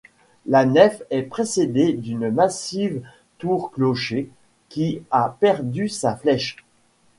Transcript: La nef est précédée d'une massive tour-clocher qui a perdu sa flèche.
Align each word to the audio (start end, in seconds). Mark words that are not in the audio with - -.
La 0.47 0.65
nef 0.65 1.03
est 1.11 1.21
précédée 1.21 1.93
d'une 1.93 2.31
massive 2.31 3.03
tour-clocher 3.37 4.31
qui 4.67 5.03
a 5.11 5.37
perdu 5.39 5.89
sa 5.89 6.15
flèche. 6.15 6.57